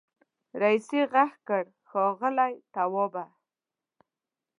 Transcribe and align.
رئيسې 0.61 0.99
غږ 1.13 1.31
کړ 1.47 1.63
ښاغلی 1.89 2.53
توابه. 2.73 3.23